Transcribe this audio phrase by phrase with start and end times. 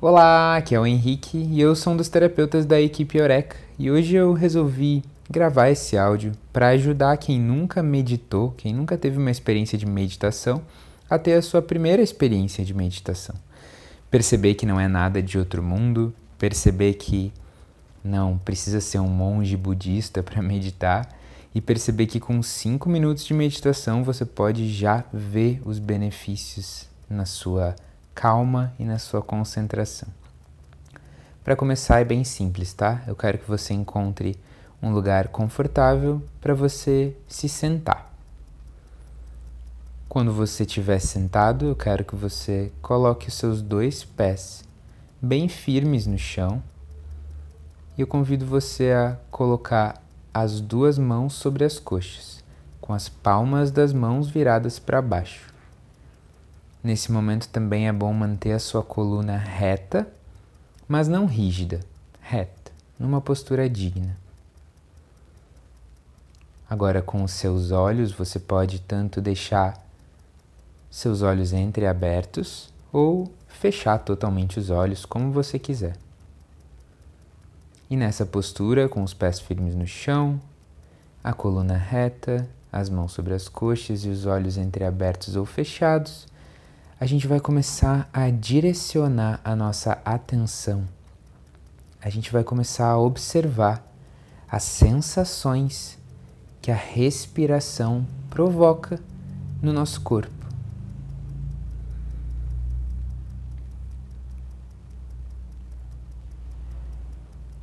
[0.00, 3.90] Olá, aqui é o Henrique e eu sou um dos terapeutas da equipe Eureka e
[3.90, 9.30] hoje eu resolvi gravar esse áudio para ajudar quem nunca meditou, quem nunca teve uma
[9.30, 10.60] experiência de meditação,
[11.08, 13.34] a ter a sua primeira experiência de meditação.
[14.10, 17.32] Perceber que não é nada de outro mundo, perceber que
[18.02, 21.08] não precisa ser um monge budista para meditar
[21.54, 27.24] e perceber que com cinco minutos de meditação você pode já ver os benefícios na
[27.24, 27.74] sua
[28.14, 30.08] calma e na sua concentração.
[31.42, 33.02] Para começar é bem simples, tá?
[33.06, 34.38] Eu quero que você encontre
[34.82, 38.12] um lugar confortável para você se sentar.
[40.08, 44.62] Quando você estiver sentado, eu quero que você coloque os seus dois pés
[45.20, 46.62] bem firmes no chão.
[47.96, 50.00] E eu convido você a colocar
[50.32, 52.42] as duas mãos sobre as coxas,
[52.80, 55.53] com as palmas das mãos viradas para baixo.
[56.84, 60.06] Nesse momento também é bom manter a sua coluna reta,
[60.86, 61.80] mas não rígida,
[62.20, 64.14] reta, numa postura digna.
[66.68, 69.82] Agora, com os seus olhos, você pode tanto deixar
[70.90, 75.96] seus olhos entreabertos ou fechar totalmente os olhos, como você quiser.
[77.88, 80.38] E nessa postura, com os pés firmes no chão,
[81.22, 86.26] a coluna reta, as mãos sobre as coxas e os olhos entreabertos ou fechados,
[87.04, 90.88] a gente vai começar a direcionar a nossa atenção.
[92.00, 93.86] A gente vai começar a observar
[94.50, 95.98] as sensações
[96.62, 98.98] que a respiração provoca
[99.60, 100.32] no nosso corpo.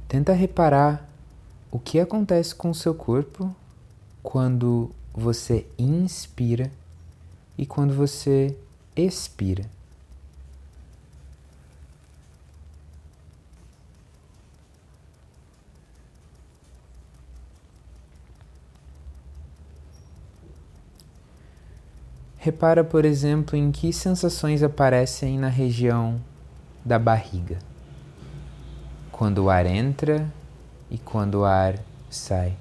[0.07, 1.09] Tenta reparar
[1.71, 3.55] o que acontece com o seu corpo
[4.21, 6.71] quando você inspira
[7.57, 8.55] e quando você
[9.05, 9.65] expira.
[22.43, 26.19] Repara, por exemplo, em que sensações aparecem na região
[26.83, 27.59] da barriga.
[29.11, 30.27] Quando o ar entra
[30.89, 31.75] e quando o ar
[32.09, 32.57] sai.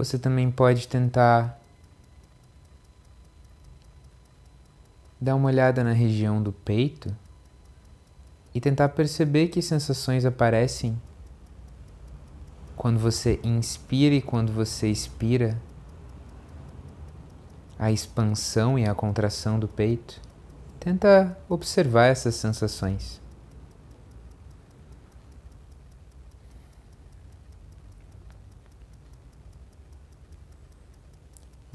[0.00, 1.60] Você também pode tentar
[5.20, 7.14] dar uma olhada na região do peito
[8.54, 10.98] e tentar perceber que sensações aparecem
[12.74, 15.54] quando você inspira e quando você expira,
[17.78, 20.18] a expansão e a contração do peito.
[20.80, 23.20] Tenta observar essas sensações.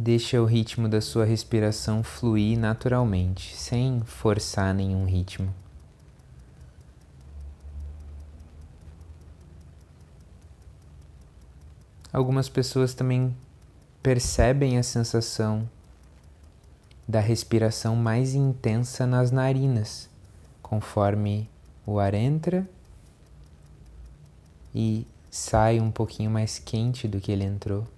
[0.05, 5.51] Deixa o ritmo da sua respiração fluir naturalmente, sem forçar nenhum ritmo.
[12.13, 13.35] Algumas pessoas também
[14.03, 15.67] percebem a sensação
[17.07, 20.07] da respiração mais intensa nas narinas,
[20.61, 21.49] conforme
[21.83, 22.69] o ar entra
[24.71, 27.94] e sai um pouquinho mais quente do que ele entrou.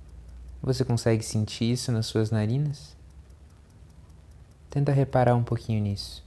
[0.61, 2.95] Você consegue sentir isso nas suas narinas?
[4.69, 6.25] Tenta reparar um pouquinho nisso.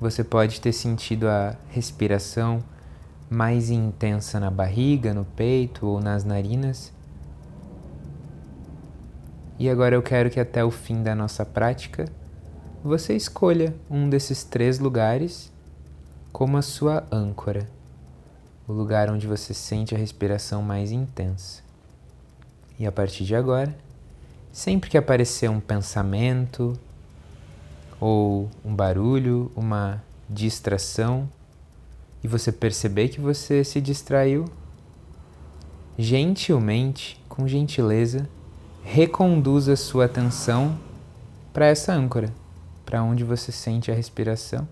[0.00, 2.62] Você pode ter sentido a respiração
[3.30, 6.92] mais intensa na barriga, no peito ou nas narinas.
[9.58, 12.04] E agora eu quero que até o fim da nossa prática
[12.82, 15.50] você escolha um desses três lugares
[16.34, 17.70] como a sua âncora,
[18.66, 21.62] o lugar onde você sente a respiração mais intensa.
[22.76, 23.72] E a partir de agora,
[24.50, 26.76] sempre que aparecer um pensamento
[28.00, 31.30] ou um barulho, uma distração,
[32.20, 34.46] e você perceber que você se distraiu,
[35.96, 38.28] gentilmente, com gentileza,
[38.82, 40.76] reconduza sua atenção
[41.52, 42.34] para essa âncora,
[42.84, 44.66] para onde você sente a respiração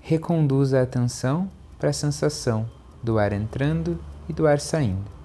[0.00, 2.68] reconduza a atenção para a sensação
[3.02, 3.98] do ar entrando
[4.28, 5.17] e do ar saindo.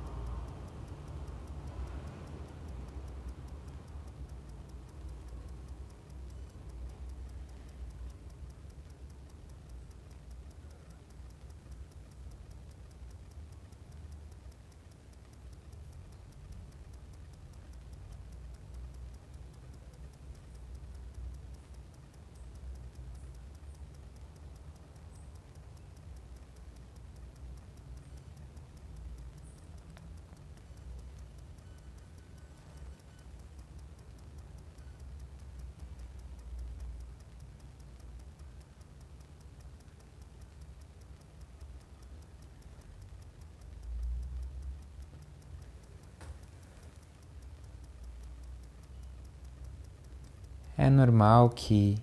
[50.77, 51.97] É normal que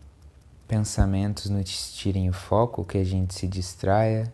[0.69, 4.33] pensamentos nos tirem o foco, que a gente se distraia.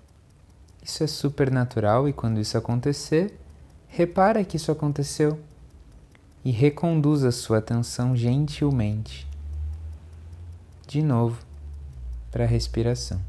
[0.82, 3.38] Isso é super natural e quando isso acontecer,
[3.88, 5.40] repara que isso aconteceu
[6.44, 9.26] e reconduza sua atenção gentilmente
[10.86, 11.42] de novo
[12.30, 13.20] para a respiração.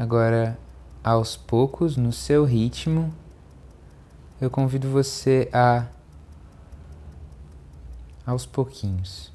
[0.00, 0.58] Agora,
[1.04, 3.12] aos poucos, no seu ritmo,
[4.40, 5.88] eu convido você a,
[8.24, 9.30] aos pouquinhos,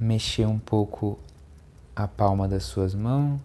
[0.00, 1.18] mexer um pouco
[1.94, 3.42] a palma das suas mãos,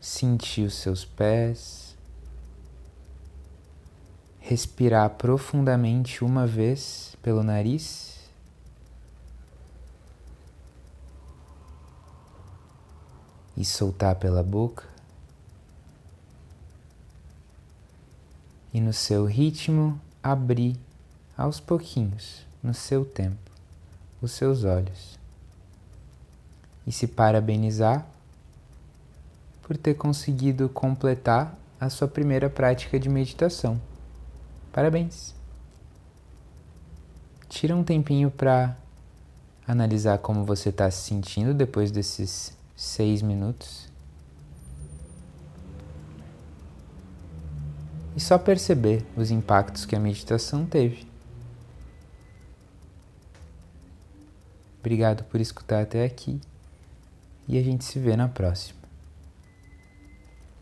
[0.00, 1.94] sentir os seus pés,
[4.40, 8.17] respirar profundamente uma vez pelo nariz.
[13.58, 14.84] E soltar pela boca.
[18.72, 20.78] E no seu ritmo, abrir
[21.36, 23.50] aos pouquinhos, no seu tempo,
[24.22, 25.18] os seus olhos.
[26.86, 28.06] E se parabenizar
[29.62, 33.80] por ter conseguido completar a sua primeira prática de meditação.
[34.72, 35.34] Parabéns!
[37.48, 38.76] Tira um tempinho para
[39.66, 43.88] analisar como você está se sentindo depois desses seis minutos.
[48.14, 51.04] E só perceber os impactos que a meditação teve.
[54.78, 56.40] Obrigado por escutar até aqui
[57.48, 58.77] e a gente se vê na próxima.